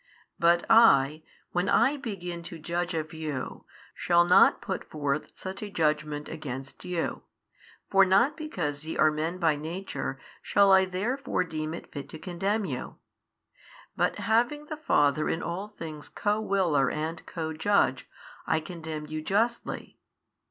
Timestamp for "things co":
15.67-16.41